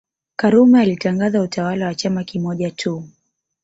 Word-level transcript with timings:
Karume 0.35 0.79
alitangaza 0.81 1.41
utawala 1.41 1.85
wa 1.85 1.95
chama 1.95 2.23
kimoja 2.23 2.71
tu 2.71 3.03